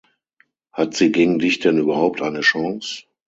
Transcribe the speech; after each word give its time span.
Hat 0.73 0.95
sie 0.95 1.11
gegen 1.11 1.37
dich 1.37 1.59
denn 1.59 1.77
überhaupt 1.77 2.23
eine 2.23 2.41
Chance? 2.41 3.03